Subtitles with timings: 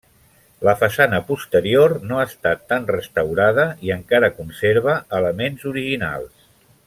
[0.67, 6.51] La façana posterior no ha estat tan restaurada i encara conserva elements originals.